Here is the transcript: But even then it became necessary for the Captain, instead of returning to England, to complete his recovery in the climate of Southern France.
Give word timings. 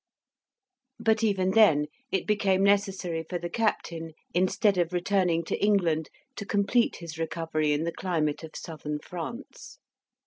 But 0.99 1.23
even 1.23 1.51
then 1.51 1.85
it 2.11 2.25
became 2.25 2.63
necessary 2.63 3.21
for 3.29 3.37
the 3.37 3.51
Captain, 3.51 4.13
instead 4.33 4.79
of 4.79 4.93
returning 4.93 5.43
to 5.43 5.63
England, 5.63 6.09
to 6.37 6.43
complete 6.43 6.95
his 6.95 7.19
recovery 7.19 7.71
in 7.71 7.83
the 7.83 7.93
climate 7.93 8.43
of 8.43 8.55
Southern 8.55 8.97
France. 8.97 9.77